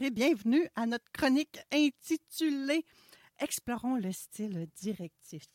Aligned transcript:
Et 0.00 0.10
bienvenue 0.10 0.68
à 0.74 0.84
notre 0.84 1.10
chronique 1.10 1.58
intitulée 1.72 2.84
Explorons 3.38 3.96
le 3.96 4.12
style 4.12 4.66
directif. 4.74 5.46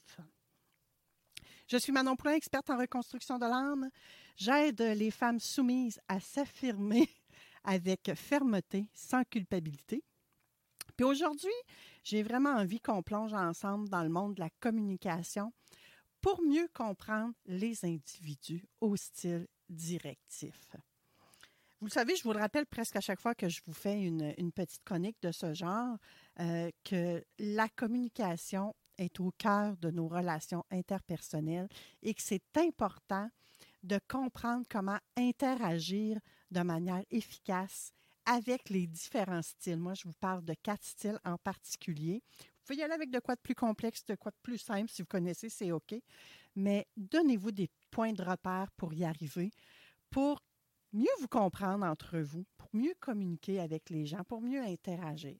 Je 1.67 1.78
suis 1.78 1.92
Manon 1.92 2.16
Poulain, 2.16 2.33
experte 2.33 2.72
en 2.72 2.78
reconstruction 2.78 3.38
de 3.38 3.45
l'âme. 3.45 3.89
J'aide 4.38 4.81
les 4.81 5.11
femmes 5.11 5.39
soumises 5.39 6.00
à 6.08 6.20
s'affirmer 6.20 7.08
avec 7.64 8.11
fermeté, 8.16 8.89
sans 8.95 9.23
culpabilité. 9.25 10.03
Puis 10.98 11.05
aujourd'hui, 11.05 11.50
j'ai 12.03 12.23
vraiment 12.23 12.55
envie 12.55 12.80
qu'on 12.80 13.03
plonge 13.03 13.33
ensemble 13.33 13.89
dans 13.89 14.03
le 14.03 14.09
monde 14.09 14.36
de 14.36 14.42
la 14.42 14.50
communication 14.59 15.53
pour 16.20 16.42
mieux 16.42 16.70
comprendre 16.73 17.33
les 17.45 17.86
individus 17.86 18.66
au 18.80 18.95
style 18.95 19.48
directif. 19.70 20.76
Vous 21.81 21.87
le 21.87 21.91
savez, 21.91 22.15
je 22.15 22.21
vous 22.21 22.31
le 22.31 22.39
rappelle 22.39 22.67
presque 22.67 22.95
à 22.95 23.01
chaque 23.01 23.19
fois 23.19 23.33
que 23.33 23.49
je 23.49 23.59
vous 23.65 23.73
fais 23.73 23.99
une, 23.99 24.51
petite 24.51 24.83
chronique 24.83 25.17
de 25.23 25.31
ce 25.31 25.55
genre, 25.55 25.97
euh, 26.39 26.69
que 26.83 27.25
la 27.39 27.69
communication 27.69 28.75
est 28.99 29.19
au 29.19 29.31
cœur 29.31 29.75
de 29.77 29.89
nos 29.89 30.07
relations 30.07 30.63
interpersonnelles 30.69 31.67
et 32.03 32.13
que 32.13 32.21
c'est 32.21 32.55
important 32.55 33.31
de 33.81 33.99
comprendre 34.07 34.63
comment 34.69 34.99
interagir 35.17 36.19
de 36.52 36.61
manière 36.61 37.02
efficace 37.09 37.93
avec 38.27 38.69
les 38.69 38.85
différents 38.85 39.41
styles. 39.41 39.77
Moi, 39.77 39.95
je 39.95 40.03
vous 40.03 40.13
parle 40.19 40.45
de 40.45 40.53
quatre 40.53 40.85
styles 40.85 41.17
en 41.25 41.39
particulier. 41.39 42.21
Vous 42.37 42.63
pouvez 42.67 42.77
y 42.77 42.83
aller 42.83 42.93
avec 42.93 43.09
de 43.09 43.17
quoi 43.17 43.33
de 43.33 43.41
plus 43.41 43.55
complexe, 43.55 44.05
de 44.05 44.13
quoi 44.13 44.29
de 44.29 44.37
plus 44.43 44.59
simple. 44.59 44.91
Si 44.91 45.02
vous 45.02 45.07
connaissez, 45.07 45.49
c'est 45.49 45.71
OK. 45.71 45.95
Mais 46.55 46.85
donnez-vous 46.95 47.52
des 47.52 47.71
points 47.89 48.13
de 48.13 48.21
repère 48.21 48.69
pour 48.77 48.93
y 48.93 49.03
arriver, 49.03 49.49
pour 50.11 50.43
mieux 50.94 51.09
vous 51.20 51.28
comprendre 51.28 51.86
entre 51.86 52.20
vous, 52.20 52.45
pour 52.58 52.70
mieux 52.73 52.94
communiquer 53.00 53.59
avec 53.59 53.89
les 53.89 54.06
gens, 54.06 54.23
pour 54.23 54.42
mieux 54.42 54.61
interagir. 54.61 55.38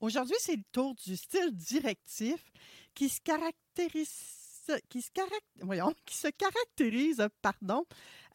Aujourd'hui, 0.00 0.36
c'est 0.38 0.56
le 0.56 0.64
tour 0.72 0.94
du 0.94 1.16
style 1.16 1.54
directif 1.54 2.52
qui 2.94 3.08
se 3.08 3.20
caractérise, 3.20 4.10
qui 4.88 5.02
se, 5.02 5.10
voyons, 5.60 5.94
qui 6.06 6.16
se 6.16 6.28
caractérise, 6.28 7.26
pardon, 7.42 7.84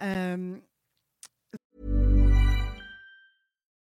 euh, 0.02 0.58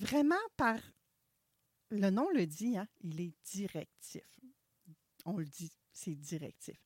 Vraiment 0.00 0.36
par 0.56 0.78
le 1.90 2.10
nom 2.10 2.28
le 2.30 2.46
dit, 2.46 2.76
hein, 2.76 2.86
il 3.00 3.20
est 3.20 3.32
directif. 3.44 4.22
On 5.24 5.36
le 5.36 5.46
dit, 5.46 5.72
c'est 5.92 6.14
directif. 6.14 6.76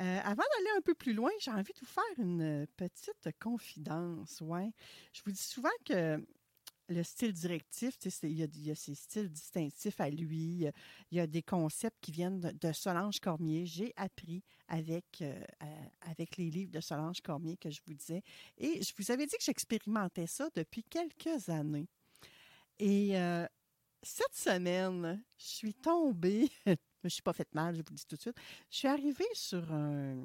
Euh, 0.00 0.20
avant 0.22 0.42
d'aller 0.42 0.70
un 0.76 0.80
peu 0.80 0.94
plus 0.94 1.12
loin, 1.12 1.30
j'ai 1.40 1.50
envie 1.50 1.72
de 1.72 1.80
vous 1.80 1.86
faire 1.86 2.04
une 2.18 2.66
petite 2.76 3.38
confidence. 3.40 4.40
Ouais. 4.40 4.72
Je 5.12 5.22
vous 5.24 5.32
dis 5.32 5.42
souvent 5.42 5.70
que 5.84 6.24
le 6.88 7.02
style 7.02 7.32
directif, 7.32 7.96
il 8.22 8.38
y, 8.38 8.70
a, 8.70 8.74
ses 8.74 8.94
styles 8.94 9.30
distinctifs 9.30 10.00
à 10.00 10.10
lui. 10.10 10.66
Il 11.10 11.16
y 11.16 11.20
a 11.20 11.26
des 11.26 11.42
concepts 11.42 11.98
qui 12.00 12.12
viennent 12.12 12.40
de, 12.40 12.50
de 12.50 12.72
Solange 12.72 13.20
Cormier. 13.20 13.66
J'ai 13.66 13.92
appris 13.96 14.42
avec, 14.68 15.22
euh, 15.22 15.42
euh, 15.62 15.84
avec 16.10 16.36
les 16.36 16.50
livres 16.50 16.72
de 16.72 16.80
Solange 16.80 17.20
Cormier 17.20 17.56
que 17.56 17.70
je 17.70 17.80
vous 17.86 17.94
disais. 17.94 18.22
Et 18.58 18.82
je 18.82 18.92
vous 18.98 19.10
avais 19.10 19.26
dit 19.26 19.36
que 19.36 19.44
j'expérimentais 19.44 20.26
ça 20.26 20.48
depuis 20.54 20.84
quelques 20.84 21.48
années. 21.48 21.88
Et 22.84 23.16
euh, 23.16 23.46
cette 24.02 24.34
semaine, 24.34 25.22
je 25.38 25.44
suis 25.44 25.74
tombée, 25.74 26.50
je 26.66 26.70
ne 26.72 26.76
me 27.04 27.08
suis 27.08 27.22
pas 27.22 27.32
fait 27.32 27.54
mal, 27.54 27.76
je 27.76 27.78
vous 27.78 27.90
le 27.90 27.94
dis 27.94 28.06
tout 28.08 28.16
de 28.16 28.20
suite, 28.20 28.36
je 28.70 28.76
suis 28.76 28.88
arrivée 28.88 29.28
sur 29.34 29.72
un, 29.72 30.16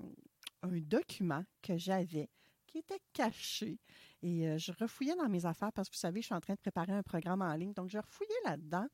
document 0.63 1.45
que 1.61 1.77
j'avais 1.77 2.27
qui 2.65 2.79
était 2.79 2.99
caché. 3.13 3.77
Et 4.23 4.47
euh, 4.47 4.57
je 4.57 4.71
refouillais 4.71 5.15
dans 5.15 5.29
mes 5.29 5.45
affaires 5.45 5.71
parce 5.71 5.87
que 5.87 5.93
vous 5.93 5.99
savez, 5.99 6.21
je 6.21 6.25
suis 6.25 6.33
en 6.33 6.41
train 6.41 6.55
de 6.55 6.59
préparer 6.59 6.93
un 6.93 7.03
programme 7.03 7.43
en 7.43 7.53
ligne. 7.53 7.73
Donc, 7.73 7.89
je 7.89 7.99
refouillais 7.99 8.41
là-dedans. 8.45 8.87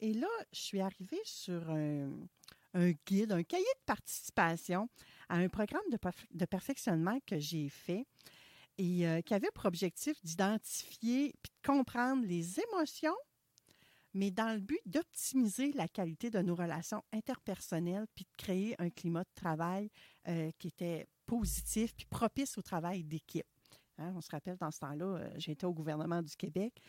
Et 0.00 0.12
là, 0.12 0.28
je 0.52 0.60
suis 0.60 0.80
arrivée 0.82 1.22
sur 1.24 1.70
un, 1.70 2.10
guide, 3.06 3.32
un 3.32 3.42
cahier 3.44 3.64
de 3.64 3.84
participation 3.86 4.90
à 5.30 5.36
un 5.36 5.48
programme 5.48 5.88
de 5.90 6.44
perfectionnement 6.44 7.18
que 7.26 7.38
j'ai 7.38 7.70
fait 7.70 8.06
et 8.78 9.06
euh, 9.06 9.20
qui 9.22 9.34
avait 9.34 9.50
pour 9.54 9.66
objectif 9.66 10.16
d'identifier 10.24 11.34
puis 11.42 11.52
de 11.52 11.66
comprendre 11.66 12.26
les 12.26 12.60
émotions, 12.60 13.16
mais 14.14 14.30
dans 14.30 14.54
le 14.54 14.60
but 14.60 14.80
d'optimiser 14.86 15.72
la 15.72 15.88
qualité 15.88 16.30
de 16.30 16.40
nos 16.40 16.54
relations 16.54 17.02
interpersonnelles 17.12 18.06
puis 18.14 18.24
de 18.24 18.42
créer 18.42 18.74
un 18.78 18.90
climat 18.90 19.24
de 19.24 19.34
travail 19.34 19.90
euh, 20.28 20.50
qui 20.58 20.68
était 20.68 21.06
positif 21.26 21.94
puis 21.94 22.06
propice 22.06 22.56
au 22.58 22.62
travail 22.62 23.04
d'équipe. 23.04 23.46
Hein, 23.98 24.12
on 24.14 24.20
se 24.20 24.30
rappelle, 24.30 24.56
dans 24.56 24.70
ce 24.70 24.80
temps-là, 24.80 25.04
euh, 25.04 25.30
j'étais 25.36 25.64
au 25.64 25.72
gouvernement 25.72 26.22
du 26.22 26.34
Québec 26.36 26.80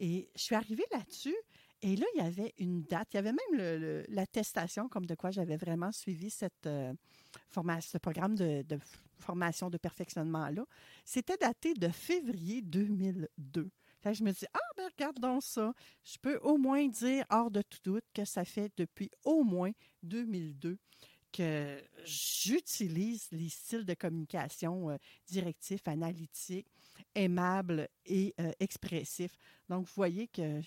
et 0.00 0.30
je 0.34 0.42
suis 0.42 0.54
arrivée 0.54 0.86
là-dessus 0.92 1.36
et 1.82 1.96
là, 1.96 2.06
il 2.14 2.22
y 2.22 2.26
avait 2.26 2.54
une 2.58 2.82
date, 2.82 3.08
il 3.12 3.16
y 3.16 3.18
avait 3.18 3.32
même 3.32 4.04
l'attestation 4.08 4.88
comme 4.88 5.06
de 5.06 5.14
quoi 5.14 5.30
j'avais 5.30 5.56
vraiment 5.56 5.92
suivi 5.92 6.30
cette, 6.30 6.66
euh, 6.66 6.92
formation, 7.48 7.90
ce 7.92 7.98
programme 7.98 8.34
de, 8.34 8.64
formation 9.18 9.70
de 9.70 9.78
perfectionnement-là. 9.78 10.64
C'était 11.04 11.36
daté 11.36 11.74
de 11.74 11.88
février 11.88 12.62
2002. 12.62 13.70
Fait 14.00 14.12
que 14.12 14.18
je 14.18 14.24
me 14.24 14.32
dis, 14.32 14.46
ah, 14.52 14.58
ben 14.76 14.88
regarde 14.96 15.40
ça. 15.42 15.72
Je 16.04 16.16
peux 16.20 16.38
au 16.38 16.56
moins 16.56 16.86
dire, 16.86 17.24
hors 17.30 17.50
de 17.50 17.62
tout 17.62 17.78
doute, 17.84 18.04
que 18.14 18.24
ça 18.24 18.44
fait 18.44 18.70
depuis 18.76 19.10
au 19.24 19.42
moins 19.42 19.72
2002 20.02 20.78
que 21.32 21.82
j'utilise 22.04 23.28
les 23.30 23.50
styles 23.50 23.84
de 23.84 23.94
communication 23.94 24.90
euh, 24.90 24.96
directifs, 25.26 25.86
analytiques, 25.86 26.68
aimables 27.14 27.88
et 28.06 28.34
euh, 28.40 28.52
expressifs. 28.58 29.36
Donc, 29.68 29.86
vous 29.86 29.92
voyez 29.94 30.28
que 30.28 30.62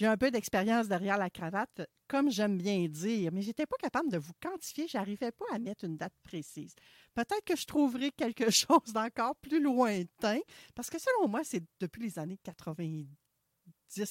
j'ai 0.00 0.06
un 0.06 0.16
peu 0.16 0.30
d'expérience 0.30 0.88
derrière 0.88 1.18
la 1.18 1.28
cravate, 1.28 1.82
comme 2.08 2.30
j'aime 2.30 2.56
bien 2.56 2.88
dire, 2.88 3.30
mais 3.34 3.42
je 3.42 3.48
n'étais 3.48 3.66
pas 3.66 3.76
capable 3.76 4.10
de 4.10 4.16
vous 4.16 4.32
quantifier, 4.40 4.88
je 4.88 4.96
n'arrivais 4.96 5.30
pas 5.30 5.44
à 5.52 5.58
mettre 5.58 5.84
une 5.84 5.98
date 5.98 6.14
précise. 6.22 6.74
Peut-être 7.12 7.44
que 7.44 7.54
je 7.54 7.66
trouverai 7.66 8.10
quelque 8.10 8.48
chose 8.50 8.94
d'encore 8.94 9.36
plus 9.36 9.62
lointain, 9.62 10.38
parce 10.74 10.88
que 10.88 10.98
selon 10.98 11.28
moi, 11.28 11.42
c'est 11.44 11.62
depuis 11.80 12.00
les 12.00 12.18
années 12.18 12.38
90 12.42 13.06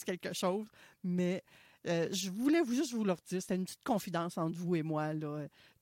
quelque 0.05 0.31
chose, 0.31 0.67
mais 1.03 1.43
euh, 1.87 2.07
je 2.11 2.29
voulais 2.29 2.63
juste 2.67 2.93
vous 2.93 3.03
le 3.03 3.15
dire, 3.27 3.41
c'était 3.41 3.55
une 3.55 3.65
petite 3.65 3.83
confidence 3.83 4.37
entre 4.37 4.59
vous 4.59 4.75
et 4.75 4.83
moi, 4.83 5.11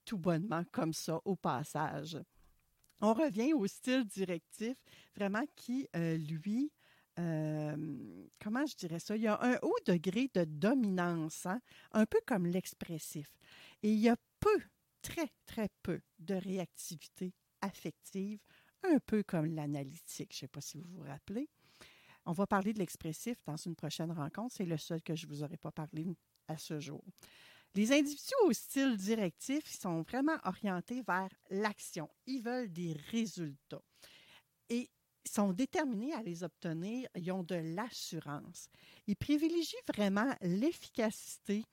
tout 0.06 0.18
bonnement, 0.18 0.64
comme 0.72 0.94
ça, 0.94 1.20
au 1.26 1.36
passage. 1.36 2.18
On 3.02 3.14
revient 3.14 3.52
au 3.52 3.68
style 3.68 4.06
directif, 4.06 4.78
vraiment 5.18 5.44
qui, 5.58 5.86
euh, 5.98 6.16
lui, 6.16 6.72
euh, 7.20 8.28
comment 8.42 8.66
je 8.66 8.76
dirais 8.76 9.00
ça? 9.00 9.16
Il 9.16 9.24
y 9.24 9.28
a 9.28 9.40
un 9.42 9.58
haut 9.62 9.78
degré 9.86 10.30
de 10.34 10.44
dominance, 10.44 11.46
hein, 11.46 11.60
un 11.92 12.06
peu 12.06 12.20
comme 12.26 12.46
l'expressif. 12.46 13.28
Et 13.84 13.92
il 13.92 14.00
y 14.00 14.10
a 14.10 14.16
peu, 14.40 14.62
très, 15.02 15.32
très 15.46 15.70
peu 15.84 16.02
de 16.20 16.36
réactivité 16.36 17.34
affective, 17.62 18.40
un 18.84 19.00
peu 19.00 19.24
comme 19.24 19.48
l'analytique. 19.48 20.32
Je 20.32 20.38
ne 20.38 20.40
sais 20.42 20.48
pas 20.48 20.62
si 20.62 20.78
vous 20.78 20.90
vous 20.90 21.04
rappelez. 21.04 21.50
On 22.26 22.34
va 22.34 22.46
parler 22.46 22.74
de 22.74 22.80
l'expressif 22.80 23.38
dans 23.46 23.56
une 23.56 23.76
prochaine 23.76 24.12
rencontre. 24.12 24.56
C'est 24.56 24.66
le 24.66 24.78
seul 24.78 25.02
que 25.02 25.16
je 25.16 25.26
ne 25.26 25.32
vous 25.32 25.44
aurais 25.44 25.58
pas 25.58 25.72
parlé 25.72 26.18
à 26.48 26.58
ce 26.58 26.80
jour. 26.80 27.04
Les 27.74 27.92
individus 27.92 28.34
au 28.46 28.54
style 28.54 28.98
directif 28.98 29.66
sont 29.66 30.02
vraiment 30.02 30.38
orientés 30.44 31.04
vers 31.04 31.30
l'action. 31.50 32.10
Ils 32.26 32.42
veulent 32.42 32.72
des 32.72 32.98
résultats. 33.12 33.84
Et 34.70 34.90
sont 35.28 35.54
déterminés 35.54 36.14
à 36.14 36.22
les 36.22 36.44
obtenir. 36.44 37.08
Ils 37.16 37.32
ont 37.32 37.44
de 37.44 37.56
l'assurance. 37.56 38.70
Ils 39.08 39.16
privilégient 39.16 39.76
vraiment 39.88 40.34
l'efficacité. 40.42 41.64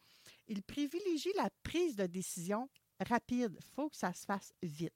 Ils 0.48 0.62
privilégient 0.62 1.34
la 1.36 1.50
prise 1.62 1.96
de 1.96 2.06
décision 2.06 2.68
rapide. 3.00 3.56
Il 3.58 3.74
faut 3.74 3.88
que 3.88 3.96
ça 3.96 4.12
se 4.12 4.24
fasse 4.24 4.52
vite. 4.62 4.94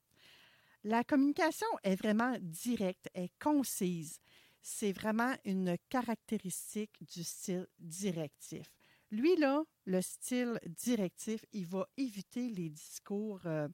La 0.83 1.03
communication 1.03 1.67
est 1.83 1.95
vraiment 1.95 2.37
directe, 2.39 3.09
est 3.13 3.31
concise 3.39 4.19
c'est 4.61 4.91
vraiment 4.91 5.35
une 5.45 5.77
caractéristique 5.89 6.95
du 7.01 7.23
style 7.23 7.67
directif. 7.79 8.69
Lui, 9.11 9.35
là, 9.37 9.63
le 9.85 10.01
style 10.01 10.59
directif, 10.65 11.43
il 11.51 11.65
va 11.65 11.87
éviter 11.97 12.49
les 12.49 12.69
discours 12.69 13.41
euh, 13.45 13.67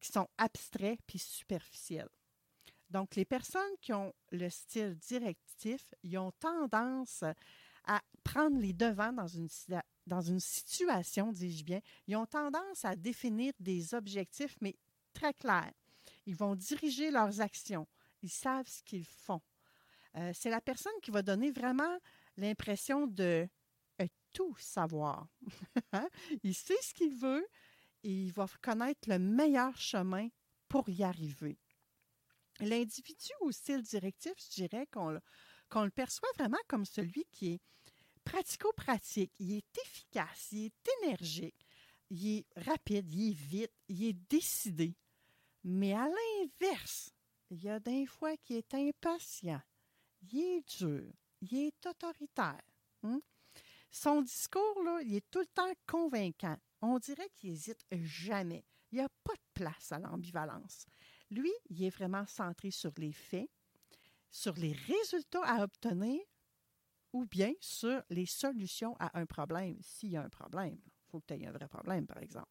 qui 0.00 0.10
sont 0.10 0.28
abstraits 0.38 0.98
puis 1.06 1.18
superficiels. 1.18 2.08
Donc, 2.90 3.16
les 3.16 3.24
personnes 3.24 3.76
qui 3.80 3.92
ont 3.92 4.14
le 4.32 4.48
style 4.48 4.96
directif, 4.96 5.94
ils 6.02 6.16
ont 6.18 6.32
tendance 6.32 7.22
à 7.84 8.02
prendre 8.24 8.58
les 8.58 8.72
devants 8.72 9.12
dans 9.12 9.26
une, 10.20 10.40
situation, 10.40 11.32
dis-je 11.32 11.64
bien. 11.64 11.80
Ils 12.06 12.16
ont 12.16 12.26
tendance 12.26 12.84
à 12.84 12.96
définir 12.96 13.52
des 13.58 13.94
objectifs, 13.94 14.56
mais 14.60 14.76
très 15.12 15.34
clairs. 15.34 15.72
Ils 16.26 16.36
vont 16.36 16.54
diriger 16.54 17.10
leurs 17.10 17.40
actions. 17.40 17.86
Ils 18.22 18.30
savent 18.30 18.68
ce 18.68 18.82
qu'ils 18.82 19.06
font. 19.06 19.40
Euh, 20.16 20.32
c'est 20.34 20.50
la 20.50 20.60
personne 20.60 20.92
qui 21.02 21.10
va 21.10 21.22
donner 21.22 21.50
vraiment 21.50 21.98
l'impression 22.36 23.06
de 23.06 23.48
euh, 24.00 24.06
tout 24.32 24.54
savoir. 24.58 25.26
Hein? 25.92 26.08
il 26.42 26.54
sait 26.54 26.76
ce 26.82 26.92
qu'il 26.92 27.14
veut 27.14 27.46
et 28.02 28.12
il 28.12 28.32
va 28.32 28.46
connaître 28.60 29.08
le 29.08 29.18
meilleur 29.18 29.74
chemin 29.76 30.28
pour 30.68 30.86
y 30.90 31.02
arriver. 31.02 31.58
L'individu 32.60 33.30
au 33.40 33.52
style 33.52 33.82
directif, 33.82 34.32
je 34.38 34.62
dirais 34.62 34.86
qu'on 34.86 35.10
le 35.10 35.90
perçoit 35.90 36.30
vraiment 36.36 36.58
comme 36.66 36.84
celui 36.84 37.24
qui 37.30 37.54
est 37.54 37.60
pratico-pratique, 38.24 39.32
il 39.38 39.58
est 39.58 39.78
efficace, 39.78 40.48
il 40.52 40.66
est 40.66 40.88
énergique, 41.02 41.66
il 42.10 42.38
est 42.38 42.46
rapide, 42.56 43.12
il 43.12 43.30
est 43.30 43.34
vite, 43.34 43.72
il 43.88 44.04
est 44.04 44.28
décidé. 44.28 44.94
Mais 45.64 45.94
à 45.94 46.08
l'inverse, 46.08 47.10
il 47.50 47.62
y 47.62 47.68
a 47.68 47.80
des 47.80 48.06
fois 48.06 48.36
qui 48.36 48.56
est 48.56 48.74
impatient, 48.74 49.62
il 50.32 50.38
est 50.38 50.78
dur, 50.78 51.12
il 51.40 51.54
est 51.54 51.86
autoritaire. 51.86 52.60
Hein? 53.02 53.20
Son 53.90 54.22
discours, 54.22 54.82
là, 54.84 55.00
il 55.02 55.14
est 55.14 55.30
tout 55.30 55.40
le 55.40 55.46
temps 55.46 55.72
convaincant. 55.86 56.56
On 56.82 56.98
dirait 56.98 57.30
qu'il 57.36 57.50
n'hésite 57.50 57.84
jamais. 57.90 58.64
Il 58.90 58.98
n'y 58.98 59.04
a 59.04 59.08
pas 59.24 59.34
de 59.34 59.40
place 59.54 59.92
à 59.92 59.98
l'ambivalence. 59.98 60.86
Lui, 61.30 61.52
il 61.68 61.82
est 61.84 61.90
vraiment 61.90 62.26
centré 62.26 62.70
sur 62.70 62.92
les 62.96 63.12
faits, 63.12 63.50
sur 64.30 64.54
les 64.54 64.72
résultats 64.72 65.44
à 65.44 65.62
obtenir 65.62 66.20
ou 67.12 67.24
bien 67.26 67.52
sur 67.60 68.02
les 68.10 68.26
solutions 68.26 68.96
à 68.98 69.18
un 69.18 69.26
problème, 69.26 69.78
s'il 69.82 70.10
y 70.10 70.16
a 70.16 70.22
un 70.22 70.28
problème. 70.28 70.78
Il 70.84 71.10
faut 71.10 71.20
que 71.20 71.26
tu 71.26 71.34
aies 71.34 71.46
un 71.46 71.52
vrai 71.52 71.68
problème, 71.68 72.06
par 72.06 72.18
exemple. 72.18 72.50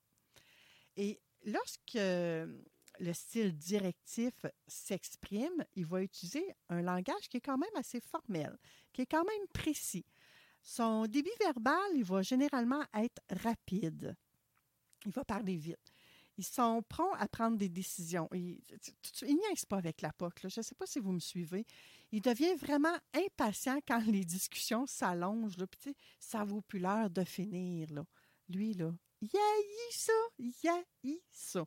Et 0.95 1.19
lorsque 1.45 1.93
le 1.93 3.13
style 3.13 3.55
directif 3.55 4.33
s'exprime, 4.67 5.63
il 5.75 5.85
va 5.85 6.01
utiliser 6.01 6.55
un 6.69 6.81
langage 6.81 7.29
qui 7.29 7.37
est 7.37 7.41
quand 7.41 7.57
même 7.57 7.75
assez 7.75 8.01
formel, 8.01 8.57
qui 8.91 9.01
est 9.01 9.05
quand 9.05 9.25
même 9.25 9.47
précis. 9.53 10.05
Son 10.63 11.05
débit 11.05 11.29
verbal, 11.39 11.91
il 11.93 12.03
va 12.03 12.21
généralement 12.21 12.83
être 12.93 13.21
rapide. 13.43 14.15
Il 15.05 15.11
va 15.11 15.23
parler 15.23 15.55
vite. 15.55 15.93
Ils 16.37 16.45
sont 16.45 16.83
prompts 16.87 17.15
à 17.17 17.27
prendre 17.27 17.57
des 17.57 17.69
décisions. 17.69 18.29
Il, 18.31 18.59
il 19.23 19.35
niaise 19.35 19.65
pas 19.65 19.77
avec 19.77 20.01
la 20.01 20.13
POC. 20.13 20.47
Je 20.47 20.59
ne 20.59 20.63
sais 20.63 20.75
pas 20.75 20.85
si 20.85 20.99
vous 20.99 21.11
me 21.11 21.19
suivez. 21.19 21.65
Il 22.11 22.21
devient 22.21 22.55
vraiment 22.55 22.95
impatient 23.13 23.79
quand 23.87 24.03
les 24.05 24.23
discussions 24.23 24.85
s'allongent. 24.85 25.57
Ça 26.19 26.43
vaut 26.43 26.61
plus 26.61 26.79
l'heure 26.79 27.09
de 27.09 27.23
finir. 27.23 27.91
Là. 27.91 28.05
Lui, 28.49 28.73
là, 28.73 28.93
il 29.21 29.29
ça, 29.91 30.13
il 30.37 31.19
ça. 31.31 31.65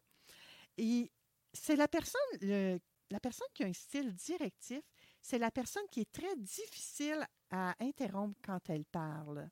Et 0.78 1.10
c'est 1.52 1.76
la 1.76 1.88
personne, 1.88 2.20
la 2.40 3.20
personne 3.20 3.48
qui 3.54 3.64
a 3.64 3.66
un 3.66 3.72
style 3.72 4.14
directif, 4.14 4.82
c'est 5.20 5.38
la 5.38 5.50
personne 5.50 5.86
qui 5.90 6.00
est 6.00 6.12
très 6.12 6.36
difficile 6.36 7.26
à 7.50 7.74
interrompre 7.80 8.38
quand 8.42 8.70
elle 8.70 8.84
parle. 8.84 9.50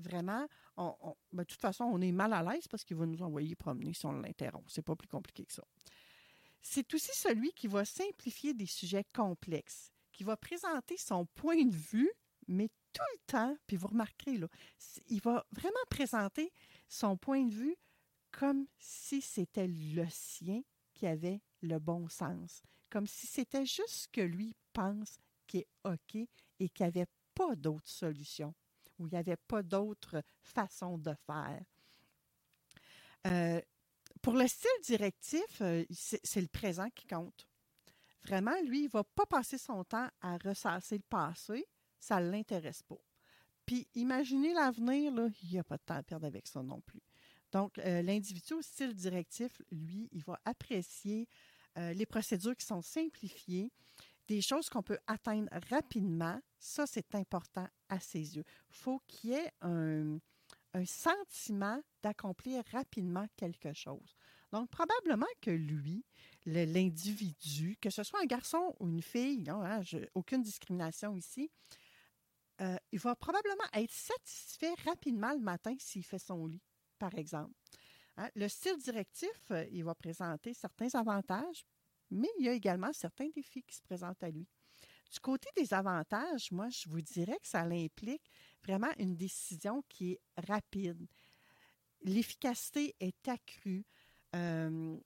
Vraiment, 0.00 0.46
on, 0.76 0.94
ben, 1.32 1.42
de 1.42 1.48
toute 1.48 1.60
façon, 1.60 1.84
on 1.84 2.00
est 2.00 2.12
mal 2.12 2.32
à 2.32 2.42
l'aise 2.42 2.66
parce 2.68 2.84
qu'il 2.84 2.96
va 2.96 3.06
nous 3.06 3.22
envoyer 3.22 3.54
promener 3.54 3.92
si 3.92 4.06
on 4.06 4.12
l'interrompt. 4.12 4.68
C'est 4.68 4.82
pas 4.82 4.96
plus 4.96 5.08
compliqué 5.08 5.44
que 5.44 5.52
ça. 5.52 5.64
C'est 6.62 6.92
aussi 6.94 7.10
celui 7.14 7.52
qui 7.52 7.68
va 7.68 7.84
simplifier 7.84 8.54
des 8.54 8.66
sujets 8.66 9.04
complexes, 9.14 9.92
qui 10.12 10.24
va 10.24 10.36
présenter 10.36 10.96
son 10.96 11.26
point 11.26 11.64
de 11.64 11.74
vue, 11.74 12.10
mais 12.48 12.68
tout 12.92 13.02
le 13.14 13.20
temps, 13.26 13.56
puis 13.66 13.76
vous 13.76 13.88
remarquerez, 13.88 14.36
là, 14.36 14.48
il 15.08 15.20
va 15.20 15.46
vraiment 15.52 15.84
présenter 15.88 16.52
son 16.88 17.16
point 17.16 17.44
de 17.44 17.54
vue 17.54 17.76
comme 18.32 18.66
si 18.78 19.20
c'était 19.20 19.68
le 19.68 20.06
sien 20.10 20.62
qui 20.92 21.06
avait 21.06 21.40
le 21.62 21.78
bon 21.78 22.08
sens, 22.08 22.62
comme 22.90 23.06
si 23.06 23.26
c'était 23.26 23.66
juste 23.66 23.88
ce 23.88 24.08
que 24.08 24.20
lui 24.20 24.54
pense 24.72 25.18
qui 25.46 25.58
est 25.58 25.68
OK 25.84 26.14
et 26.14 26.28
qu'il 26.68 26.86
n'y 26.86 26.88
avait 26.88 27.06
pas 27.34 27.56
d'autre 27.56 27.88
solution, 27.88 28.54
ou 29.00 29.06
il 29.06 29.12
n'y 29.12 29.18
avait 29.18 29.36
pas 29.36 29.62
d'autre 29.62 30.22
façon 30.42 30.98
de 30.98 31.14
faire. 31.26 31.64
Euh, 33.26 33.60
pour 34.22 34.34
le 34.34 34.46
style 34.46 34.70
directif, 34.84 35.62
euh, 35.62 35.84
c'est 35.90 36.40
le 36.40 36.48
présent 36.48 36.88
qui 36.90 37.06
compte. 37.06 37.48
Vraiment, 38.24 38.54
lui, 38.66 38.80
il 38.80 38.84
ne 38.84 38.90
va 38.90 39.02
pas 39.02 39.24
passer 39.24 39.56
son 39.56 39.82
temps 39.82 40.08
à 40.20 40.36
ressasser 40.36 40.96
le 40.96 41.02
passé, 41.08 41.66
ça 41.98 42.20
ne 42.20 42.30
l'intéresse 42.30 42.82
pas. 42.82 43.00
Puis, 43.64 43.88
imaginez 43.94 44.52
l'avenir, 44.52 45.12
il 45.42 45.50
n'y 45.50 45.58
a 45.58 45.64
pas 45.64 45.78
de 45.78 45.82
temps 45.82 45.94
à 45.94 46.02
perdre 46.02 46.26
avec 46.26 46.46
ça 46.46 46.62
non 46.62 46.80
plus. 46.82 47.02
Donc, 47.52 47.78
euh, 47.78 48.02
l'individu 48.02 48.52
au 48.52 48.62
style 48.62 48.94
directif, 48.94 49.62
lui, 49.70 50.08
il 50.12 50.22
va 50.22 50.38
apprécier 50.44 51.28
les 51.76 52.04
procédures 52.04 52.56
qui 52.56 52.66
sont 52.66 52.82
simplifiées, 52.82 53.70
des 54.30 54.40
choses 54.40 54.68
qu'on 54.70 54.82
peut 54.82 55.00
atteindre 55.08 55.48
rapidement. 55.70 56.40
Ça, 56.60 56.86
c'est 56.86 57.16
important 57.16 57.66
à 57.88 57.98
ses 57.98 58.36
yeux. 58.36 58.44
Il 58.68 58.76
faut 58.76 59.02
qu'il 59.08 59.30
y 59.30 59.32
ait 59.34 59.52
un, 59.60 60.18
sentiment 60.86 61.82
d'accomplir 62.00 62.62
rapidement 62.70 63.26
quelque 63.36 63.72
chose. 63.72 64.14
Donc, 64.52 64.70
probablement 64.70 65.26
que 65.40 65.50
lui, 65.50 66.04
l'individu, 66.46 67.76
que 67.80 67.90
ce 67.90 68.04
soit 68.04 68.20
un 68.22 68.26
garçon 68.26 68.76
ou 68.78 68.88
une 68.88 69.02
fille, 69.02 69.50
hein, 69.50 69.80
aucune 70.14 70.42
discrimination 70.42 71.16
ici, 71.16 71.50
euh, 72.60 72.76
il 72.92 73.00
va 73.00 73.16
probablement 73.16 73.64
être 73.72 73.90
satisfait 73.90 74.74
rapidement 74.84 75.32
le 75.32 75.40
matin 75.40 75.74
s'il 75.78 76.04
fait 76.04 76.20
son 76.20 76.46
lit 76.46 76.62
par 77.00 77.14
exemple. 77.16 77.54
Hein, 78.16 78.28
le 78.36 78.46
style 78.48 78.76
directif, 78.76 79.50
euh, 79.50 79.64
il 79.72 79.82
va 79.82 79.94
présenter 79.96 80.54
certains 80.54 80.94
avantages, 80.94 81.64
mais 82.10 82.28
il 82.38 82.46
y 82.46 82.48
a 82.48 82.52
également 82.52 82.92
certains 82.92 83.28
défis 83.34 83.62
qui 83.62 83.76
se 83.76 83.82
présentent 83.82 84.22
à 84.22 84.30
lui. 84.30 84.46
Du 85.12 85.18
côté 85.18 85.48
des 85.56 85.74
avantages, 85.74 86.52
moi, 86.52 86.68
je 86.68 86.88
vous 86.88 87.00
dirais 87.00 87.38
que 87.42 87.48
ça 87.48 87.62
implique 87.62 88.30
vraiment 88.62 88.90
une 88.98 89.16
décision 89.16 89.82
qui 89.88 90.12
est 90.12 90.20
rapide. 90.46 91.06
L'efficacité 92.02 92.94
est 93.00 93.28
accrue. 93.28 93.84
Euh, 94.36 94.96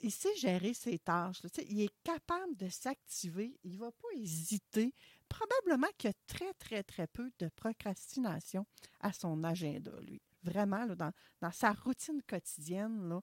il, 0.00 0.12
sait 0.12 0.36
gérer 0.36 0.74
ses 0.74 0.98
tâches. 0.98 1.40
il 1.66 1.80
est 1.80 1.94
capable 2.02 2.54
de 2.56 2.68
s'activer. 2.68 3.58
Il 3.64 3.72
ne 3.72 3.78
va 3.78 3.90
pas 3.90 4.08
hésiter. 4.14 4.92
Probablement 5.28 5.88
qu'il 5.96 6.10
y 6.10 6.12
a 6.12 6.16
très, 6.26 6.52
très, 6.54 6.82
très 6.82 7.06
peu 7.06 7.30
de 7.38 7.48
procrastination 7.48 8.66
à 9.00 9.12
son 9.14 9.42
agenda, 9.44 9.92
lui. 10.02 10.20
Vraiment, 10.42 10.86
dans, 10.86 11.52
sa 11.52 11.72
routine 11.72 12.20
quotidienne, 12.22 13.18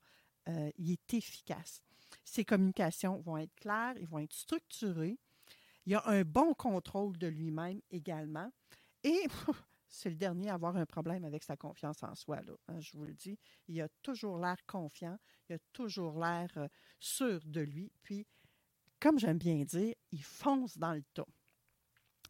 euh, 0.48 0.72
il 0.80 0.92
est 0.94 1.14
efficace. 1.14 1.84
Ses 2.24 2.46
communications 2.46 3.20
vont 3.22 3.38
être 3.38 3.56
claires, 3.56 3.96
ils 4.00 4.08
vont 4.08 4.20
être 4.20 4.34
structurées. 4.34 5.18
Il 5.86 5.96
a 5.96 6.08
un 6.08 6.24
bon 6.24 6.54
contrôle 6.54 7.18
de 7.18 7.28
lui-même 7.28 7.82
également. 7.90 8.52
Et 9.04 9.26
c'est 9.90 10.10
le 10.10 10.16
dernier 10.16 10.50
à 10.50 10.54
avoir 10.56 10.78
un 10.78 10.86
problème 10.86 11.26
avec 11.26 11.44
sa 11.44 11.58
confiance 11.58 12.04
en 12.04 12.16
soi, 12.16 12.40
hein, 12.68 12.80
je 12.80 12.96
vous 12.96 13.06
le 13.06 13.14
dis. 13.14 13.38
Il 13.68 13.82
a 13.82 13.90
toujours 14.02 14.38
l'air 14.38 14.58
confiant, 14.68 15.18
il 15.50 15.56
a 15.56 15.60
toujours 15.74 16.20
l'air 16.20 16.50
euh, 16.58 16.68
sûr 17.00 17.42
de 17.46 17.62
lui. 17.62 17.92
Puis, 18.04 18.26
comme 19.00 19.20
j'aime 19.20 19.38
bien 19.38 19.64
dire, 19.64 19.96
il 20.12 20.24
fonce 20.24 20.78
dans 20.78 20.94
le 20.94 21.04
tas. 21.14 21.28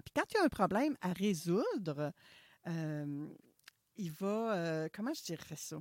Puis 0.04 0.14
quand 0.16 0.24
il 0.32 0.38
y 0.38 0.40
a 0.40 0.44
un 0.46 0.50
problème 0.50 0.98
à 1.02 1.14
résoudre, 1.14 2.14
euh, 2.68 3.28
il 3.96 4.12
va, 4.12 4.56
euh, 4.56 4.90
comment 4.92 5.14
je 5.14 5.24
dirais 5.24 5.56
ça? 5.56 5.78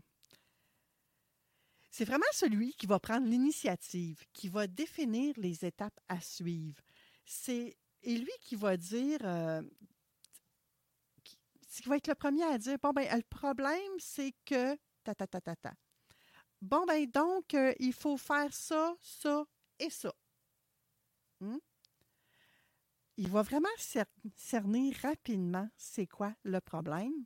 C'est 1.90 2.04
vraiment 2.04 2.24
celui 2.32 2.72
qui 2.74 2.86
va 2.86 3.00
prendre 3.00 3.26
l'initiative, 3.26 4.24
qui 4.32 4.48
va 4.48 4.66
définir 4.68 5.34
les 5.36 5.64
étapes 5.64 5.98
à 6.08 6.20
suivre. 6.20 6.80
C'est 7.24 7.76
lui 8.04 8.30
qui 8.40 8.54
va 8.54 8.76
dire, 8.76 9.18
euh, 9.24 9.62
qui, 11.24 11.82
va 11.86 11.96
être 11.96 12.06
le 12.06 12.14
premier 12.14 12.44
à 12.44 12.58
dire, 12.58 12.78
bon 12.80 12.92
ben 12.92 13.08
le 13.12 13.22
problème 13.22 13.92
c'est 13.98 14.32
que 14.44 14.76
ta 15.02 15.14
ta 15.14 15.26
ta 15.26 15.40
ta 15.40 15.56
ta. 15.56 15.74
Bon 16.62 16.84
ben 16.86 17.06
donc 17.10 17.54
euh, 17.54 17.74
il 17.80 17.92
faut 17.92 18.16
faire 18.16 18.52
ça, 18.52 18.94
ça 19.00 19.44
et 19.78 19.90
ça. 19.90 20.14
Hmm? 21.40 21.58
Il 23.16 23.28
va 23.28 23.42
vraiment 23.42 23.68
cer- 23.78 24.06
cerner 24.36 24.92
rapidement 25.02 25.68
c'est 25.76 26.06
quoi 26.06 26.34
le 26.44 26.60
problème 26.60 27.24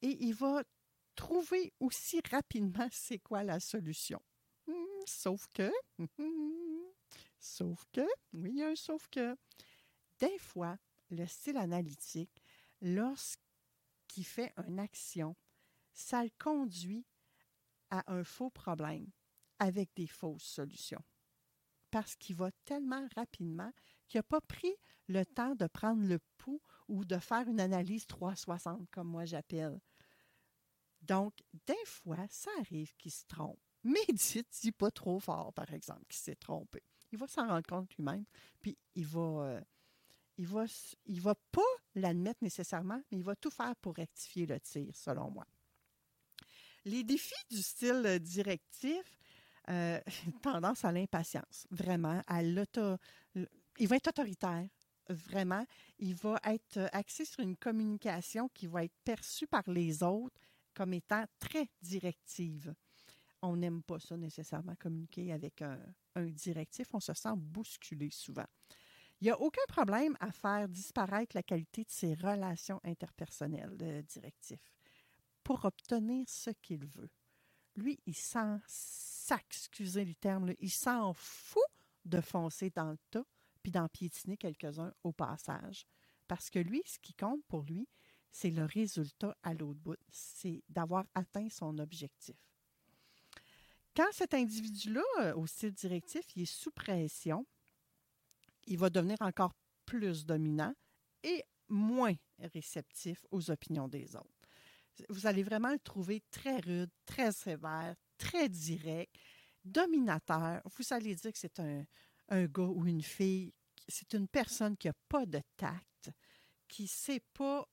et 0.00 0.16
il 0.24 0.34
va 0.34 0.62
trouver 1.18 1.72
aussi 1.80 2.20
rapidement 2.30 2.88
c'est 2.92 3.18
quoi 3.18 3.42
la 3.42 3.58
solution. 3.58 4.22
Hmm, 4.68 5.00
sauf 5.04 5.46
que, 5.52 5.70
sauf 7.40 7.84
que, 7.92 8.06
oui, 8.32 8.62
un 8.62 8.76
sauf 8.76 9.08
que, 9.08 9.36
des 10.20 10.38
fois, 10.38 10.76
le 11.10 11.26
style 11.26 11.56
analytique, 11.56 12.42
lorsqu'il 12.80 14.24
fait 14.24 14.52
une 14.68 14.78
action, 14.78 15.34
ça 15.92 16.22
le 16.22 16.30
conduit 16.38 17.04
à 17.90 18.12
un 18.12 18.22
faux 18.22 18.50
problème 18.50 19.10
avec 19.58 19.90
des 19.96 20.06
fausses 20.06 20.44
solutions. 20.44 21.02
Parce 21.90 22.14
qu'il 22.14 22.36
va 22.36 22.52
tellement 22.64 23.08
rapidement 23.16 23.72
qu'il 24.06 24.18
n'a 24.18 24.22
pas 24.22 24.42
pris 24.42 24.74
le 25.08 25.24
temps 25.24 25.56
de 25.56 25.66
prendre 25.66 26.06
le 26.06 26.20
pouls 26.36 26.62
ou 26.86 27.04
de 27.04 27.18
faire 27.18 27.48
une 27.48 27.60
analyse 27.60 28.06
360, 28.06 28.88
comme 28.90 29.08
moi 29.08 29.24
j'appelle. 29.24 29.80
Donc, 31.08 31.34
des 31.66 31.84
fois, 31.84 32.26
ça 32.30 32.50
arrive 32.60 32.94
qu'il 32.96 33.10
se 33.10 33.24
trompe. 33.26 33.58
Mais 33.84 34.04
dites-y 34.08 34.72
pas 34.72 34.90
trop 34.90 35.18
fort, 35.18 35.52
par 35.52 35.72
exemple, 35.72 36.04
qu'il 36.08 36.20
s'est 36.20 36.36
trompé. 36.36 36.82
Il 37.10 37.18
va 37.18 37.26
s'en 37.26 37.46
rendre 37.48 37.66
compte 37.66 37.94
lui-même, 37.96 38.24
puis 38.60 38.76
il 38.94 39.06
va, 39.06 39.20
euh, 39.20 39.60
il 40.36 40.46
va, 40.46 40.64
il 41.06 41.20
va 41.20 41.34
pas 41.34 41.62
l'admettre 41.94 42.42
nécessairement, 42.42 43.00
mais 43.10 43.18
il 43.18 43.24
va 43.24 43.34
tout 43.34 43.50
faire 43.50 43.74
pour 43.76 43.94
rectifier 43.94 44.44
le 44.44 44.60
tir, 44.60 44.94
selon 44.94 45.30
moi. 45.30 45.46
Les 46.84 47.02
défis 47.04 47.34
du 47.50 47.62
style 47.62 48.02
euh, 48.04 48.18
directif, 48.18 49.18
euh, 49.70 50.00
tendance 50.42 50.84
à 50.84 50.92
l'impatience, 50.92 51.66
vraiment, 51.70 52.22
à 52.26 52.42
l'auto. 52.42 52.96
Il 53.78 53.88
va 53.88 53.96
être 53.96 54.08
autoritaire, 54.08 54.68
vraiment. 55.08 55.64
Il 55.98 56.14
va 56.14 56.38
être 56.44 56.78
euh, 56.78 56.88
axé 56.92 57.24
sur 57.24 57.40
une 57.40 57.56
communication 57.56 58.48
qui 58.54 58.66
va 58.66 58.84
être 58.84 58.96
perçue 59.04 59.46
par 59.46 59.62
les 59.66 60.02
autres 60.02 60.40
comme 60.78 60.94
étant 60.94 61.24
très 61.40 61.68
directive. 61.82 62.72
On 63.42 63.56
n'aime 63.56 63.82
pas 63.82 63.98
ça 63.98 64.16
nécessairement, 64.16 64.76
communiquer 64.76 65.32
avec 65.32 65.60
un, 65.60 65.76
directif. 66.16 66.94
On 66.94 67.00
se 67.00 67.14
sent 67.14 67.34
bousculé 67.36 68.10
souvent. 68.12 68.46
Il 69.20 69.24
n'y 69.24 69.30
a 69.30 69.40
aucun 69.40 69.64
problème 69.66 70.16
à 70.20 70.30
faire 70.30 70.68
disparaître 70.68 71.34
la 71.34 71.42
qualité 71.42 71.82
de 71.82 71.90
ses 71.90 72.14
relations 72.14 72.80
interpersonnelles, 72.84 73.76
le 73.76 74.02
directif, 74.02 74.60
pour 75.42 75.64
obtenir 75.64 76.28
ce 76.28 76.50
qu'il 76.62 76.86
veut. 76.86 77.10
Lui, 77.74 77.98
il 78.06 78.14
s'en 78.14 78.60
excusez 79.50 80.04
le 80.04 80.14
terme, 80.14 80.54
il 80.60 80.70
s'en 80.70 81.12
fout 81.12 81.62
de 82.04 82.20
foncer 82.20 82.70
dans 82.70 82.92
le 82.92 82.98
tas 83.10 83.26
puis 83.64 83.72
d'en 83.72 83.88
piétiner 83.88 84.36
quelques-uns 84.36 84.94
au 85.02 85.12
passage. 85.12 85.86
Parce 86.28 86.50
que 86.50 86.60
lui, 86.60 86.82
ce 86.86 87.00
qui 87.00 87.14
compte 87.14 87.44
pour 87.48 87.62
lui, 87.62 87.88
c'est 88.30 88.50
le 88.50 88.64
résultat 88.64 89.36
à 89.42 89.54
l'autre 89.54 89.80
bout, 89.80 89.98
c'est 90.10 90.62
d'avoir 90.68 91.04
atteint 91.14 91.48
son 91.48 91.78
objectif. 91.78 92.36
Quand 93.96 94.12
cet 94.12 94.34
individu-là, 94.34 95.02
euh, 95.20 95.34
au 95.34 95.46
style 95.46 95.72
directif, 95.72 96.24
il 96.36 96.42
est 96.42 96.46
sous 96.46 96.70
pression, 96.70 97.44
il 98.66 98.78
va 98.78 98.90
devenir 98.90 99.16
encore 99.20 99.52
plus 99.84 100.24
dominant 100.24 100.74
et 101.22 101.42
moins 101.68 102.14
réceptif 102.38 103.24
aux 103.30 103.50
opinions 103.50 103.88
des 103.88 104.14
autres. 104.14 104.30
Vous 105.08 105.26
allez 105.26 105.42
vraiment 105.42 105.72
le 105.72 105.78
trouver 105.78 106.22
très 106.30 106.58
rude, 106.58 106.90
très 107.06 107.32
sévère, 107.32 107.94
très 108.18 108.48
direct, 108.48 109.14
dominateur. 109.64 110.60
Vous 110.64 110.84
allez 110.92 111.14
dire 111.14 111.32
que 111.32 111.38
c'est 111.38 111.58
un, 111.60 111.84
un 112.28 112.44
gars 112.46 112.62
ou 112.62 112.86
une 112.86 113.02
fille, 113.02 113.52
c'est 113.86 114.12
une 114.14 114.28
personne 114.28 114.76
qui 114.76 114.88
n'a 114.88 114.94
pas 115.08 115.26
de 115.26 115.40
tact, 115.56 116.10
qui 116.68 116.82
ne 116.82 116.88
sait 116.88 117.22
pas 117.32 117.66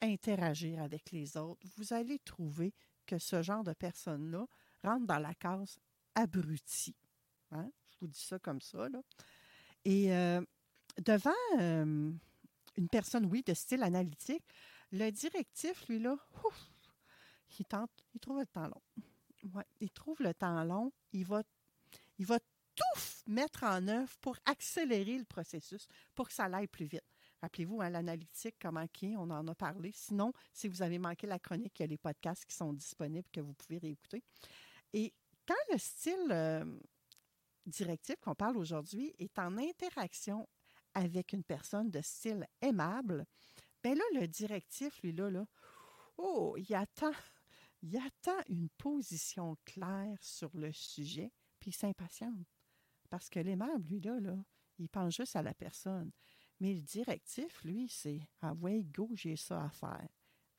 interagir 0.00 0.82
avec 0.82 1.10
les 1.10 1.36
autres. 1.36 1.66
Vous 1.76 1.92
allez 1.92 2.18
trouver 2.20 2.72
que 3.06 3.18
ce 3.18 3.42
genre 3.42 3.64
de 3.64 3.72
personne-là 3.72 4.46
rentre 4.82 5.06
dans 5.06 5.18
la 5.18 5.34
case 5.34 5.78
abruti. 6.14 6.94
Hein? 7.50 7.70
Je 7.90 7.96
vous 8.00 8.06
dis 8.06 8.20
ça 8.20 8.38
comme 8.38 8.60
ça. 8.60 8.88
Là. 8.88 9.00
Et 9.84 10.12
euh, 10.12 10.40
devant 11.04 11.30
une 11.58 12.88
personne, 12.90 13.26
oui, 13.26 13.42
de 13.42 13.54
style 13.54 13.82
analytique, 13.82 14.44
le 14.92 15.10
directif, 15.10 15.86
lui, 15.88 15.98
là, 15.98 16.16
il, 17.58 17.64
tente, 17.66 17.90
il 18.14 18.20
trouve 18.20 18.40
le 18.40 18.46
temps 18.46 18.68
long. 18.68 19.62
Il 19.80 19.90
trouve 19.90 20.22
le 20.22 20.34
temps 20.34 20.64
long. 20.64 20.92
Il 21.12 21.24
va, 21.24 21.42
il 22.18 22.26
va 22.26 22.38
tout 22.74 23.00
mettre 23.26 23.64
en 23.64 23.86
œuvre 23.88 24.16
pour 24.20 24.36
accélérer 24.44 25.18
le 25.18 25.24
processus, 25.24 25.86
pour 26.14 26.28
que 26.28 26.34
ça 26.34 26.44
aille 26.44 26.68
plus 26.68 26.86
vite. 26.86 27.04
Rappelez-vous, 27.40 27.80
hein, 27.80 27.90
l'analytique, 27.90 28.56
comment 28.60 28.86
qui 28.88 29.14
on 29.16 29.30
en 29.30 29.46
a 29.46 29.54
parlé. 29.54 29.92
Sinon, 29.92 30.32
si 30.52 30.68
vous 30.68 30.82
avez 30.82 30.98
manqué 30.98 31.26
la 31.26 31.38
chronique, 31.38 31.78
il 31.78 31.82
y 31.82 31.84
a 31.84 31.86
les 31.86 31.98
podcasts 31.98 32.44
qui 32.44 32.54
sont 32.54 32.72
disponibles 32.72 33.28
que 33.32 33.40
vous 33.40 33.54
pouvez 33.54 33.78
réécouter. 33.78 34.22
Et 34.92 35.12
quand 35.46 35.54
le 35.72 35.78
style 35.78 36.28
euh, 36.30 36.64
directif 37.66 38.16
qu'on 38.20 38.34
parle 38.34 38.56
aujourd'hui 38.56 39.14
est 39.18 39.38
en 39.38 39.56
interaction 39.56 40.48
avec 40.94 41.32
une 41.32 41.44
personne 41.44 41.90
de 41.90 42.00
style 42.00 42.46
aimable, 42.60 43.24
bien 43.82 43.94
là, 43.94 44.02
le 44.14 44.26
directif, 44.26 45.00
lui, 45.02 45.12
là, 45.12 45.30
là, 45.30 45.46
oh, 46.16 46.56
il 46.58 46.74
attend, 46.74 47.12
il 47.82 47.96
attend 47.96 48.38
une 48.48 48.68
position 48.70 49.56
claire 49.64 50.18
sur 50.20 50.50
le 50.54 50.72
sujet, 50.72 51.32
puis 51.60 51.70
il 51.70 51.74
s'impatiente. 51.74 52.46
Parce 53.10 53.30
que 53.30 53.38
l'aimable, 53.38 53.86
lui, 53.88 54.00
là, 54.00 54.18
là, 54.20 54.36
il 54.78 54.88
pense 54.88 55.16
juste 55.16 55.36
à 55.36 55.42
la 55.42 55.54
personne. 55.54 56.10
Mais 56.60 56.74
le 56.74 56.80
directif, 56.80 57.62
lui, 57.64 57.88
c'est 57.88 58.20
Ah 58.40 58.52
ouais, 58.54 58.82
go, 58.82 59.08
j'ai 59.14 59.36
ça 59.36 59.64
à 59.64 59.70
faire. 59.70 60.08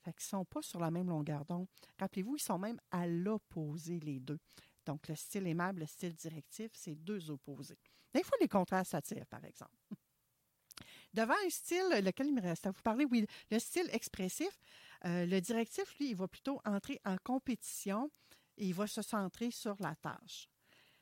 Fait 0.02 0.14
qu'ils 0.14 0.26
ne 0.26 0.40
sont 0.40 0.46
pas 0.46 0.62
sur 0.62 0.80
la 0.80 0.92
même 0.92 1.10
longueur 1.10 1.46
d'onde. 1.46 1.68
Rappelez-vous, 1.98 2.38
ils 2.38 2.42
sont 2.42 2.58
même 2.58 2.80
à 2.90 3.06
l'opposé, 3.06 4.00
les 4.00 4.20
deux. 4.20 4.40
Donc, 4.86 5.08
le 5.08 5.16
style 5.16 5.46
aimable, 5.48 5.82
le 5.82 5.86
style 5.86 6.14
directif, 6.14 6.72
c'est 6.74 6.96
deux 6.96 7.30
opposés. 7.30 7.78
Des 8.14 8.24
fois, 8.24 8.38
les 8.40 8.48
contraires 8.48 8.86
s'attirent, 8.86 9.28
par 9.28 9.44
exemple. 9.44 9.78
Devant 11.14 11.36
un 11.46 11.50
style, 11.50 12.02
lequel 12.04 12.28
il 12.28 12.36
me 12.36 12.42
reste 12.42 12.66
à 12.66 12.72
vous 12.72 12.82
parler, 12.82 13.06
oui, 13.06 13.26
le 13.52 13.60
style 13.60 13.90
expressif, 13.92 14.60
euh, 15.06 15.26
le 15.26 15.42
directif, 15.42 15.98
lui, 15.98 16.12
il 16.12 16.16
va 16.16 16.28
plutôt 16.28 16.62
entrer 16.66 17.02
en 17.04 17.18
compétition 17.24 18.10
et 18.58 18.68
il 18.68 18.74
va 18.74 18.88
se 18.88 19.02
centrer 19.02 19.52
sur 19.52 19.76
la 19.80 19.96
tâche. 19.96 20.48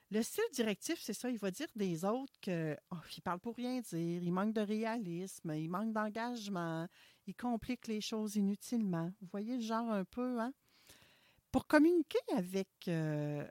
Le 0.09 0.21
style 0.21 0.43
directif, 0.53 0.99
c'est 1.01 1.13
ça, 1.13 1.29
il 1.29 1.37
va 1.37 1.51
dire 1.51 1.67
des 1.75 2.05
autres 2.05 2.33
que 2.41 2.77
oh, 2.91 2.95
parle 3.23 3.39
pour 3.39 3.55
rien 3.55 3.81
dire, 3.81 4.23
il 4.23 4.31
manque 4.31 4.53
de 4.53 4.61
réalisme, 4.61 5.53
il 5.53 5.69
manque 5.69 5.91
d'engagement, 5.91 6.87
il 7.25 7.35
complique 7.35 7.87
les 7.87 7.99
choses 7.99 8.37
inutilement. 8.37 9.11
Vous 9.19 9.27
voyez 9.29 9.57
le 9.57 9.61
genre 9.61 9.91
un 9.91 10.05
peu, 10.05 10.39
hein? 10.39 10.53
Pour 11.51 11.67
communiquer 11.67 12.19
avec 12.35 12.69
euh, 12.87 13.45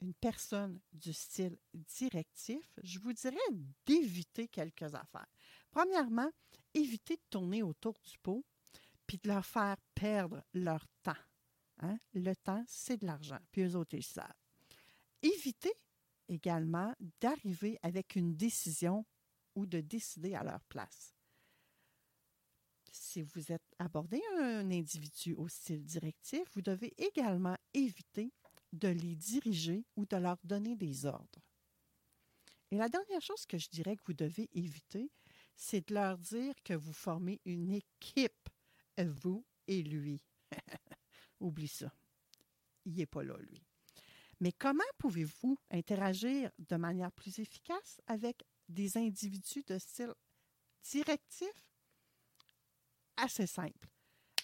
une 0.00 0.14
personne 0.14 0.80
du 0.92 1.12
style 1.12 1.58
directif, 1.74 2.64
je 2.82 2.98
vous 2.98 3.12
dirais 3.12 3.36
d'éviter 3.84 4.48
quelques 4.48 4.94
affaires. 4.94 5.28
Premièrement, 5.70 6.30
éviter 6.72 7.16
de 7.16 7.22
tourner 7.28 7.62
autour 7.62 7.98
du 8.04 8.18
pot 8.18 8.44
puis 9.06 9.18
de 9.22 9.28
leur 9.28 9.44
faire 9.44 9.76
perdre 9.94 10.42
leur 10.54 10.86
temps. 11.02 11.12
Hein? 11.78 11.98
Le 12.14 12.34
temps, 12.36 12.64
c'est 12.68 12.98
de 12.98 13.06
l'argent, 13.06 13.40
puis 13.50 13.62
eux 13.62 13.76
autres, 13.76 13.94
ils 13.94 14.04
savent. 14.04 14.39
Évitez 15.22 15.72
également 16.28 16.94
d'arriver 17.20 17.78
avec 17.82 18.16
une 18.16 18.36
décision 18.36 19.04
ou 19.54 19.66
de 19.66 19.80
décider 19.80 20.34
à 20.34 20.44
leur 20.44 20.64
place. 20.64 21.14
Si 22.92 23.22
vous 23.22 23.52
êtes 23.52 23.74
abordé 23.78 24.20
un 24.38 24.70
individu 24.70 25.34
au 25.34 25.48
style 25.48 25.84
directif, 25.84 26.42
vous 26.54 26.62
devez 26.62 26.92
également 26.98 27.56
éviter 27.72 28.32
de 28.72 28.88
les 28.88 29.16
diriger 29.16 29.84
ou 29.96 30.06
de 30.06 30.16
leur 30.16 30.38
donner 30.44 30.76
des 30.76 31.06
ordres. 31.06 31.40
Et 32.70 32.76
la 32.76 32.88
dernière 32.88 33.20
chose 33.20 33.46
que 33.46 33.58
je 33.58 33.68
dirais 33.68 33.96
que 33.96 34.02
vous 34.06 34.14
devez 34.14 34.48
éviter, 34.52 35.10
c'est 35.56 35.88
de 35.88 35.94
leur 35.94 36.18
dire 36.18 36.54
que 36.62 36.74
vous 36.74 36.92
formez 36.92 37.40
une 37.44 37.72
équipe, 37.72 38.48
vous 38.98 39.44
et 39.66 39.82
lui. 39.82 40.22
Oublie 41.40 41.68
ça. 41.68 41.92
Il 42.84 42.94
n'est 42.94 43.06
pas 43.06 43.22
là, 43.22 43.36
lui. 43.38 43.62
Mais 44.40 44.52
comment 44.52 44.82
pouvez-vous 44.98 45.58
interagir 45.70 46.50
de 46.58 46.76
manière 46.76 47.12
plus 47.12 47.38
efficace 47.38 48.00
avec 48.06 48.42
des 48.68 48.96
individus 48.96 49.62
de 49.64 49.78
style 49.78 50.14
directif? 50.82 51.52
Assez 53.18 53.46
simple. 53.46 53.88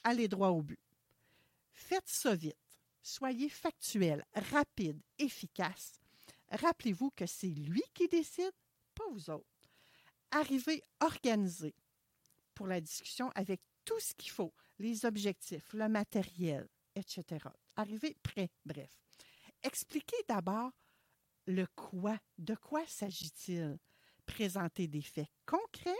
Allez 0.04 0.28
droit 0.28 0.48
au 0.48 0.62
but. 0.62 0.78
Faites 1.72 2.08
ça 2.08 2.34
vite. 2.34 2.56
Soyez 3.02 3.48
factuel, 3.48 4.24
rapide, 4.34 5.00
efficace. 5.18 6.00
Rappelez-vous 6.50 7.10
que 7.10 7.24
c'est 7.26 7.46
lui 7.46 7.82
qui 7.94 8.08
décide, 8.08 8.52
pas 8.94 9.04
vous 9.10 9.30
autres. 9.30 9.46
Arrivez 10.30 10.82
organisé 11.00 11.74
pour 12.54 12.66
la 12.66 12.80
discussion 12.80 13.30
avec 13.34 13.60
tout 13.84 13.98
ce 14.00 14.12
qu'il 14.14 14.30
faut, 14.30 14.52
les 14.78 15.04
objectifs, 15.06 15.72
le 15.72 15.88
matériel, 15.88 16.68
etc. 16.94 17.46
Arrivez 17.76 18.16
prêt, 18.22 18.50
bref. 18.64 18.90
Expliquez 19.66 20.16
d'abord 20.28 20.70
le 21.46 21.66
quoi. 21.74 22.16
De 22.38 22.54
quoi 22.54 22.86
s'agit-il? 22.86 23.76
Présentez 24.24 24.86
des 24.86 25.02
faits 25.02 25.28
concrets. 25.44 25.90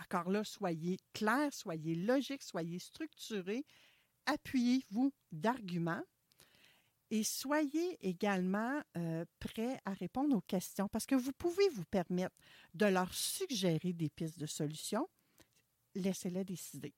Encore 0.00 0.28
là, 0.28 0.42
soyez 0.42 0.98
clair, 1.12 1.52
soyez 1.52 1.94
logique, 1.94 2.42
soyez 2.42 2.80
structuré. 2.80 3.64
Appuyez-vous 4.26 5.12
d'arguments 5.30 6.02
et 7.12 7.22
soyez 7.22 7.96
également 8.04 8.82
euh, 8.96 9.24
prêt 9.38 9.80
à 9.84 9.92
répondre 9.92 10.36
aux 10.36 10.42
questions 10.42 10.88
parce 10.88 11.06
que 11.06 11.14
vous 11.14 11.32
pouvez 11.32 11.68
vous 11.68 11.84
permettre 11.84 12.34
de 12.74 12.86
leur 12.86 13.14
suggérer 13.14 13.92
des 13.92 14.10
pistes 14.10 14.38
de 14.38 14.46
solutions. 14.46 15.08
Laissez-les 15.94 16.44
décider. 16.44 16.92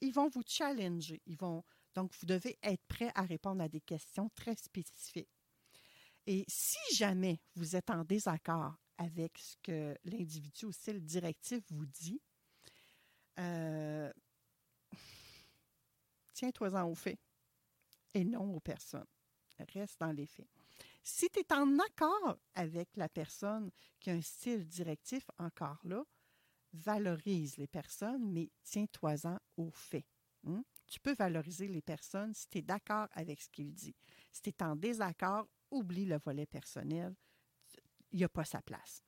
Ils 0.00 0.14
vont 0.14 0.28
vous 0.28 0.42
challenger. 0.46 1.20
Ils 1.26 1.36
vont, 1.36 1.62
donc, 1.94 2.12
vous 2.18 2.26
devez 2.26 2.58
être 2.62 2.84
prêt 2.86 3.10
à 3.14 3.22
répondre 3.22 3.62
à 3.62 3.68
des 3.68 3.80
questions 3.80 4.28
très 4.34 4.56
spécifiques. 4.56 5.28
Et 6.26 6.44
si 6.48 6.78
jamais 6.94 7.40
vous 7.54 7.76
êtes 7.76 7.90
en 7.90 8.04
désaccord 8.04 8.74
avec 8.96 9.38
ce 9.38 9.56
que 9.62 9.98
l'individu 10.04 10.66
au 10.66 10.72
style 10.72 11.04
directif 11.04 11.62
vous 11.70 11.86
dit, 11.86 12.20
euh, 13.38 14.12
tiens-toi-en 16.32 16.88
aux 16.88 16.94
faits 16.94 17.18
et 18.14 18.24
non 18.24 18.54
aux 18.54 18.60
personnes 18.60 19.06
reste 19.72 20.00
dans 20.00 20.12
les 20.12 20.26
faits. 20.26 20.48
Si 21.02 21.28
tu 21.30 21.40
es 21.40 21.52
en 21.52 21.78
accord 21.78 22.38
avec 22.54 22.88
la 22.96 23.08
personne 23.08 23.70
qui 24.00 24.10
a 24.10 24.14
un 24.14 24.22
style 24.22 24.66
directif, 24.66 25.30
encore 25.38 25.80
là, 25.84 26.04
valorise 26.72 27.56
les 27.56 27.66
personnes, 27.66 28.32
mais 28.32 28.50
tiens-toi-en 28.64 29.38
aux 29.56 29.70
faits. 29.70 30.04
Hein? 30.46 30.64
Tu 30.86 31.00
peux 31.00 31.14
valoriser 31.14 31.68
les 31.68 31.82
personnes 31.82 32.34
si 32.34 32.48
tu 32.48 32.58
es 32.58 32.62
d'accord 32.62 33.08
avec 33.12 33.40
ce 33.40 33.48
qu'il 33.48 33.72
dit. 33.72 33.94
Si 34.30 34.42
tu 34.42 34.50
es 34.50 34.62
en 34.62 34.76
désaccord, 34.76 35.48
oublie 35.70 36.04
le 36.04 36.18
volet 36.18 36.46
personnel. 36.46 37.14
Il 38.12 38.18
n'y 38.18 38.24
a 38.24 38.28
pas 38.28 38.44
sa 38.44 38.62
place. 38.62 39.02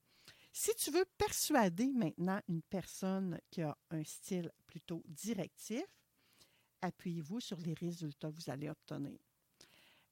Si 0.52 0.74
tu 0.74 0.90
veux 0.90 1.04
persuader 1.18 1.92
maintenant 1.92 2.40
une 2.48 2.62
personne 2.62 3.38
qui 3.50 3.62
a 3.62 3.76
un 3.90 4.02
style 4.04 4.50
plutôt 4.66 5.02
directif, 5.06 5.84
appuyez-vous 6.80 7.40
sur 7.40 7.58
les 7.58 7.74
résultats 7.74 8.30
que 8.30 8.36
vous 8.36 8.50
allez 8.50 8.68
obtenir. 8.68 9.18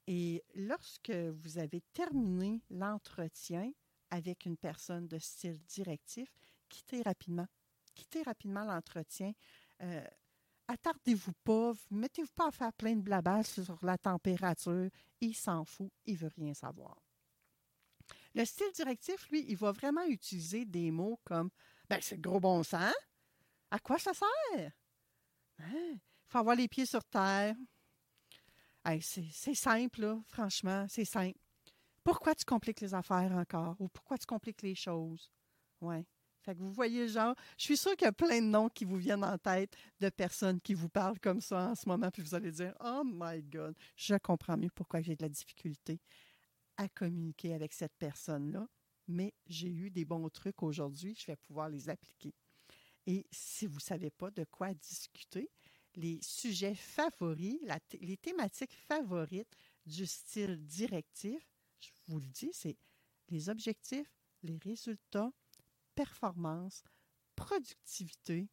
Et 0.06 0.44
lorsque 0.54 1.10
vous 1.10 1.58
avez 1.58 1.80
terminé 1.92 2.62
l'entretien 2.68 3.72
avec 4.10 4.44
une 4.44 4.56
personne 4.56 5.08
de 5.08 5.18
style 5.18 5.58
directif, 5.62 6.30
quittez 6.68 7.02
rapidement. 7.02 7.48
Quittez 7.94 8.22
rapidement 8.22 8.64
l'entretien. 8.64 9.32
Euh, 9.80 10.04
attardez-vous 10.68 11.32
pas, 11.44 11.72
mettez-vous 11.90 12.32
pas 12.34 12.48
à 12.48 12.50
faire 12.50 12.72
plein 12.72 12.96
de 12.96 13.02
blabas 13.02 13.44
sur 13.44 13.78
la 13.82 13.98
température. 13.98 14.88
Il 15.20 15.34
s'en 15.34 15.64
fout, 15.64 15.90
il 16.06 16.16
veut 16.16 16.30
rien 16.36 16.54
savoir. 16.54 16.96
Le 18.34 18.44
style 18.44 18.72
directif, 18.74 19.28
lui, 19.30 19.44
il 19.48 19.56
va 19.56 19.72
vraiment 19.72 20.04
utiliser 20.04 20.64
des 20.64 20.90
mots 20.90 21.20
comme 21.24 21.50
ben, 21.88 21.98
c'est 22.00 22.20
gros 22.20 22.40
bon 22.40 22.62
sens. 22.62 22.94
À 23.70 23.78
quoi 23.78 23.98
ça 23.98 24.12
sert? 24.12 24.72
Il 25.58 25.64
hein? 25.64 25.98
faut 26.26 26.38
avoir 26.38 26.56
les 26.56 26.68
pieds 26.68 26.86
sur 26.86 27.04
terre 27.04 27.54
c'est 29.00 29.54
simple, 29.54 30.20
franchement, 30.28 30.86
c'est 30.88 31.04
simple. 31.04 31.38
Pourquoi 32.02 32.34
tu 32.34 32.44
compliques 32.44 32.80
les 32.80 32.94
affaires 32.94 33.32
encore? 33.32 33.76
Ou 33.80 33.88
pourquoi 33.88 34.18
tu 34.18 34.26
compliques 34.26 34.62
les 34.62 34.74
choses? 34.74 35.30
Ouais. 35.80 36.06
Fait 36.44 36.54
que 36.54 36.60
vous 36.60 36.72
voyez, 36.72 37.08
genre, 37.08 37.34
je 37.56 37.64
suis 37.64 37.76
sûre 37.76 37.96
qu'il 37.96 38.04
y 38.04 38.08
a 38.08 38.12
plein 38.12 38.40
de 38.42 38.46
noms 38.46 38.68
qui 38.68 38.84
vous 38.84 38.98
viennent 38.98 39.24
en 39.24 39.38
tête 39.38 39.74
de 39.98 40.10
personnes 40.10 40.60
qui 40.60 40.74
vous 40.74 40.90
parlent 40.90 41.18
comme 41.18 41.40
ça 41.40 41.70
en 41.70 41.74
ce 41.74 41.88
moment, 41.88 42.10
puis 42.10 42.20
vous 42.20 42.34
allez 42.34 42.52
dire 42.52 42.74
Oh 42.84 43.02
my 43.02 43.42
God, 43.42 43.74
je 43.96 44.14
comprends 44.16 44.58
mieux 44.58 44.68
pourquoi 44.74 45.00
j'ai 45.00 45.16
de 45.16 45.22
la 45.22 45.30
difficulté 45.30 46.00
à 46.76 46.86
communiquer 46.88 47.54
avec 47.54 47.72
cette 47.72 47.96
personne-là, 47.98 48.68
mais 49.08 49.32
j'ai 49.46 49.68
eu 49.68 49.90
des 49.90 50.04
bons 50.04 50.28
trucs 50.28 50.62
aujourd'hui, 50.62 51.16
je 51.18 51.26
vais 51.26 51.36
pouvoir 51.36 51.70
les 51.70 51.88
appliquer. 51.88 52.34
Et 53.06 53.26
si 53.30 53.66
vous 53.66 53.76
ne 53.76 53.80
savez 53.80 54.10
pas 54.10 54.30
de 54.30 54.44
quoi 54.44 54.74
discuter, 54.74 55.50
les 55.94 56.18
sujets 56.20 56.74
favoris, 56.74 57.58
les 58.00 58.16
thématiques 58.18 58.74
favorites 58.86 59.56
du 59.86 60.04
style 60.04 60.58
directif, 60.66 61.48
je 61.80 61.88
vous 62.08 62.18
le 62.18 62.26
dis, 62.26 62.50
c'est 62.52 62.76
les 63.30 63.48
objectifs, 63.48 64.12
les 64.42 64.58
résultats, 64.58 65.32
performance, 65.94 66.82
productivité, 67.34 68.48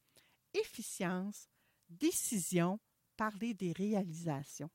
efficience, 0.54 1.50
décision, 1.90 2.80
parler 3.18 3.54
des 3.54 3.72
réalisations. 3.72 4.72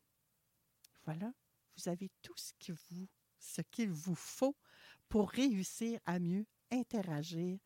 Voilà, 1.04 1.32
vous 1.76 1.88
avez 1.88 2.10
tout 2.22 2.36
ce 2.36 2.52
qu'il 3.70 3.90
vous, 3.90 4.14
faut 4.14 4.56
pour 5.08 5.30
réussir 5.30 6.00
à 6.04 6.18
mieux 6.18 6.46
interagir 6.70 7.58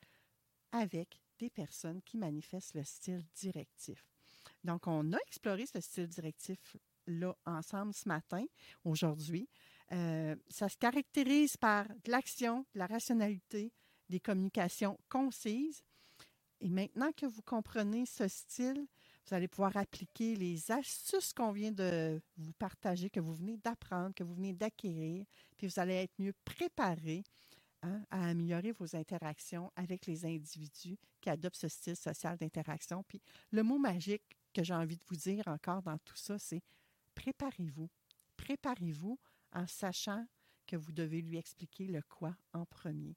avec 0.72 1.20
des 1.38 1.50
personnes 1.50 2.02
qui 2.02 2.18
manifestent 2.18 2.74
le 2.74 2.84
style 2.84 3.24
directif. 3.34 4.04
Donc, 4.62 4.86
on 4.86 5.12
a 5.12 5.18
exploré 5.26 5.66
ce 5.66 5.80
style 5.80 6.06
directif-là 6.06 7.34
ensemble 7.46 7.94
ce 7.94 8.08
matin, 8.08 8.44
aujourd'hui. 8.84 9.48
Euh, 9.92 10.36
ça 10.48 10.68
se 10.68 10.76
caractérise 10.76 11.56
par 11.56 11.88
de 11.88 12.10
l'action, 12.10 12.66
de 12.74 12.78
la 12.78 12.86
rationalité, 12.86 13.72
des 14.10 14.20
communications 14.20 14.98
concises. 15.08 15.82
Et 16.60 16.68
maintenant 16.68 17.10
que 17.12 17.26
vous 17.26 17.42
comprenez 17.42 18.04
ce 18.04 18.28
style, 18.28 18.86
vous 19.26 19.34
allez 19.34 19.48
pouvoir 19.48 19.76
appliquer 19.76 20.36
les 20.36 20.70
astuces 20.70 21.32
qu'on 21.32 21.52
vient 21.52 21.72
de 21.72 22.20
vous 22.36 22.52
partager, 22.52 23.08
que 23.08 23.20
vous 23.20 23.34
venez 23.34 23.56
d'apprendre, 23.56 24.14
que 24.14 24.24
vous 24.24 24.34
venez 24.34 24.52
d'acquérir, 24.52 25.24
puis 25.56 25.66
vous 25.66 25.80
allez 25.80 25.94
être 25.94 26.12
mieux 26.18 26.34
préparé 26.44 27.22
hein, 27.82 28.02
à 28.10 28.28
améliorer 28.28 28.72
vos 28.72 28.96
interactions 28.96 29.72
avec 29.76 30.06
les 30.06 30.26
individus 30.26 30.98
qui 31.20 31.30
adoptent 31.30 31.56
ce 31.56 31.68
style 31.68 31.96
social 31.96 32.36
d'interaction. 32.36 33.02
Puis 33.04 33.22
le 33.52 33.62
mot 33.62 33.78
magique 33.78 34.36
que 34.52 34.64
j'ai 34.64 34.74
envie 34.74 34.96
de 34.96 35.04
vous 35.06 35.16
dire 35.16 35.46
encore 35.46 35.82
dans 35.82 35.98
tout 35.98 36.16
ça, 36.16 36.38
c'est 36.38 36.62
préparez-vous. 37.14 37.88
Préparez-vous 38.36 39.18
en 39.52 39.66
sachant 39.66 40.26
que 40.66 40.76
vous 40.76 40.92
devez 40.92 41.22
lui 41.22 41.36
expliquer 41.36 41.86
le 41.86 42.02
quoi 42.02 42.36
en 42.52 42.64
premier. 42.66 43.16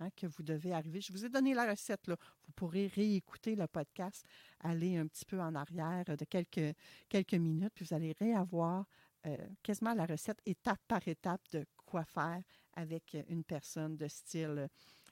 Hein, 0.00 0.08
que 0.16 0.26
vous 0.26 0.42
devez 0.42 0.72
arriver. 0.72 1.00
Je 1.00 1.12
vous 1.12 1.24
ai 1.24 1.28
donné 1.28 1.54
la 1.54 1.70
recette. 1.70 2.08
Là. 2.08 2.16
Vous 2.46 2.52
pourrez 2.52 2.88
réécouter 2.88 3.54
le 3.54 3.68
podcast, 3.68 4.26
aller 4.60 4.96
un 4.96 5.06
petit 5.06 5.24
peu 5.24 5.40
en 5.40 5.54
arrière 5.54 6.04
de 6.04 6.24
quelques, 6.24 6.76
quelques 7.08 7.34
minutes, 7.34 7.72
puis 7.74 7.84
vous 7.84 7.94
allez 7.94 8.12
réavoir 8.18 8.86
euh, 9.26 9.36
quasiment 9.62 9.94
la 9.94 10.04
recette 10.04 10.40
étape 10.46 10.80
par 10.88 11.06
étape 11.06 11.42
de 11.52 11.64
quoi 11.86 12.04
faire 12.04 12.42
avec 12.74 13.16
une 13.28 13.44
personne 13.44 13.96
de 13.96 14.08
style 14.08 14.68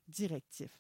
directif. 0.09 0.73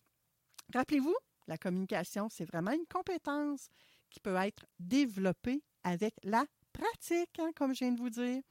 Rappelez-vous, 0.74 1.14
la 1.46 1.56
communication, 1.56 2.28
c'est 2.28 2.44
vraiment 2.44 2.72
une 2.72 2.86
compétence 2.86 3.68
qui 4.10 4.18
peut 4.18 4.34
être 4.36 4.66
développé 4.80 5.62
avec 5.84 6.14
la 6.24 6.44
pratique, 6.72 7.38
hein, 7.38 7.50
comme 7.54 7.72
je 7.72 7.80
viens 7.80 7.92
de 7.92 8.00
vous 8.00 8.10
dire. 8.10 8.42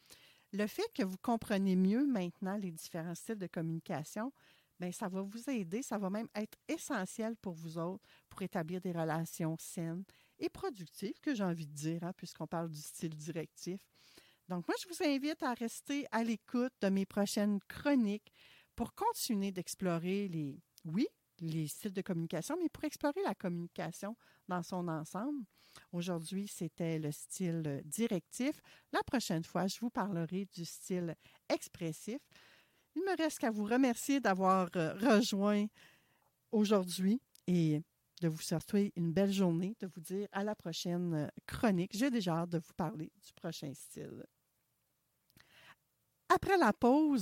Le 0.54 0.68
fait 0.68 0.90
que 0.94 1.04
vous 1.04 1.18
comprenez 1.18 1.76
mieux 1.76 2.06
maintenant 2.06 2.58
les 2.58 2.72
différents 2.72 3.16
styles 3.16 3.38
de 3.38 3.48
communication, 3.48 4.32
bien, 4.82 4.92
ça 4.92 5.08
va 5.08 5.22
vous 5.22 5.50
aider, 5.50 5.82
ça 5.82 5.98
va 5.98 6.10
même 6.10 6.28
être 6.36 6.58
essentiel 6.68 7.36
pour 7.38 7.54
vous 7.54 7.78
autres 7.78 8.04
pour 8.30 8.42
établir 8.42 8.82
des 8.82 8.92
relations 8.92 9.56
saines 9.58 10.04
et 10.40 10.50
productives, 10.50 11.20
que 11.22 11.34
j'ai 11.36 11.44
envie 11.44 11.68
de 11.68 11.74
dire, 11.74 12.04
hein, 12.04 12.14
puisqu'on 12.18 12.48
parle 12.48 12.70
du 12.70 12.82
style 12.82 13.16
directif. 13.16 13.80
Donc, 14.50 14.68
moi, 14.68 14.76
je 14.82 14.88
vous 14.90 15.08
invite 15.08 15.42
à 15.44 15.54
rester 15.54 16.06
à 16.12 16.24
l'écoute 16.24 16.74
de 16.82 16.90
mes 16.90 17.06
prochaines 17.06 17.60
chroniques 17.70 18.34
pour 18.76 18.94
continuer 18.94 19.52
d'explorer 19.52 20.28
les, 20.28 20.60
oui, 20.84 21.08
les 21.40 21.68
styles 21.68 21.94
de 21.94 22.02
communication, 22.02 22.58
mais 22.60 22.70
pour 22.70 22.84
explorer 22.84 23.22
la 23.24 23.36
communication 23.36 24.18
dans 24.48 24.64
son 24.64 24.88
ensemble. 24.88 25.46
Aujourd'hui, 25.92 26.48
c'était 26.48 27.00
le 27.00 27.12
style 27.12 27.82
directif. 27.86 28.60
La 28.92 29.04
prochaine 29.04 29.44
fois, 29.44 29.68
je 29.68 29.80
vous 29.80 29.90
parlerai 29.90 30.48
du 30.54 30.66
style 30.66 31.16
expressif. 31.48 32.20
Il 32.96 33.04
me 33.04 33.18
reste 33.18 33.40
qu'à 33.40 33.52
vous 33.52 33.66
remercier 33.66 34.20
d'avoir 34.20 34.70
euh, 34.76 34.94
rejoint 34.94 35.66
aujourd'hui 36.52 37.22
et 37.48 37.82
de 38.22 38.28
vous 38.28 38.42
souhaiter 38.42 38.92
une 38.96 39.12
belle 39.12 39.32
journée, 39.32 39.76
de 39.80 39.88
vous 39.88 40.02
dire 40.02 40.28
à 40.32 40.44
la 40.44 40.56
prochaine 40.56 41.14
euh, 41.14 41.28
chronique. 41.48 41.92
J'ai 41.94 42.10
déjà 42.12 42.38
hâte 42.38 42.50
de 42.50 42.60
vous 42.60 42.74
parler 42.76 43.12
du 43.26 43.34
prochain 43.34 43.74
style. 43.74 44.26
Après 46.30 46.58
la 46.58 46.72
pause, 46.72 47.22